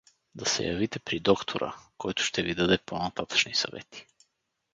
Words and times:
Да 0.35 0.45
се 0.45 0.63
явите 0.63 0.99
при 0.99 1.19
доктора, 1.19 1.75
който 1.97 2.23
ще 2.23 2.43
ви 2.43 2.55
даде 2.55 2.77
по-нататъшни 2.85 3.55
съвети. 3.55 4.05